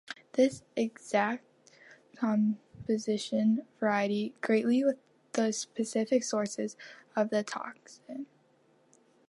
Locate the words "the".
0.33-0.59, 5.33-5.53, 7.29-7.43